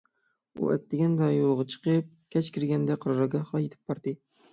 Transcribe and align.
ئۇ 0.59 0.69
ئەتىگەندە 0.75 1.27
يولغا 1.33 1.65
چىقىپ، 1.73 2.07
كەچ 2.37 2.49
كىرگەندە 2.55 2.97
قارارگاھقا 3.05 3.63
يېتىپ 3.65 3.93
باردى. 3.93 4.15